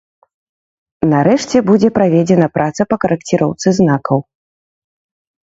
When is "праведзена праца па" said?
1.99-3.01